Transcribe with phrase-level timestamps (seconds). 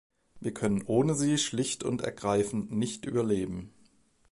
[0.39, 3.71] Wir können ohne sie schlicht und ergreifend nicht überleben.